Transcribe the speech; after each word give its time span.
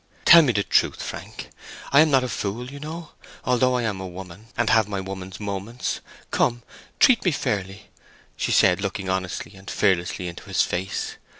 Tell 0.25 0.41
me 0.41 0.51
the 0.51 0.63
truth, 0.63 0.99
Frank. 1.03 1.51
I 1.91 1.99
am 1.99 2.09
not 2.09 2.23
a 2.23 2.27
fool, 2.27 2.71
you 2.71 2.79
know, 2.79 3.09
although 3.45 3.75
I 3.75 3.83
am 3.83 4.01
a 4.01 4.07
woman, 4.07 4.47
and 4.57 4.67
have 4.71 4.87
my 4.87 4.99
woman's 4.99 5.39
moments. 5.39 5.99
Come! 6.31 6.63
treat 6.99 7.23
me 7.23 7.29
fairly," 7.29 7.91
she 8.35 8.51
said, 8.51 8.81
looking 8.81 9.09
honestly 9.09 9.55
and 9.55 9.69
fearlessly 9.69 10.25
into 10.27 10.45
his 10.45 10.63
face. 10.63 11.17